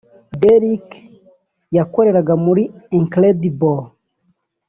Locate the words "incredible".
2.99-3.77